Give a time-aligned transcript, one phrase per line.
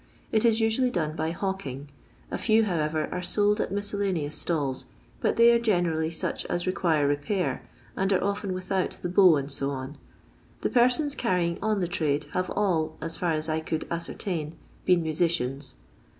[0.31, 1.89] It is nsually done by hawking.
[2.31, 4.87] A few, however, are sold at miscelhweons stalls,
[5.19, 9.63] but they are generally such as require repair, and are often without the bow, &C.
[10.61, 15.03] The persons carrying on the trade have all, as iar as I could ascertain, been
[15.03, 15.75] musicians.